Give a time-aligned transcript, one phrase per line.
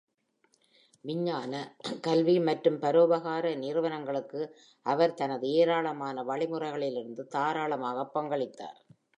[1.05, 1.51] விஞ்ஞான,
[2.01, 4.41] கல்வி மற்றும் பரோபகார நிறுவனங்களுக்கு
[4.85, 8.79] அவர் தனது ஏராளமான வழிமுறைகளிலிருந்து தாராளமாக பங்களித்தார்.